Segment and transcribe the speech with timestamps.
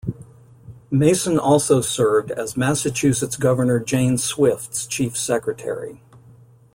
[0.89, 6.01] Mason also served as Massachusetts Governor Jane Swift's chief secretary.